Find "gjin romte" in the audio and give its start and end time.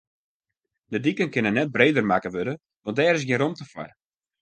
3.27-3.65